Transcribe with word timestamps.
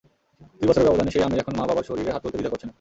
দুই 0.57 0.67
বছরের 0.69 0.87
ব্যবধানে 0.87 1.11
সেই 1.15 1.25
আমির 1.27 1.41
এখন 1.43 1.53
মা-বাবার 1.59 1.87
শরীরে 1.89 2.13
হাত 2.13 2.21
তুলতে 2.23 2.35
দ্বিধা 2.37 2.51
করছেন 2.51 2.67
না। 2.67 2.69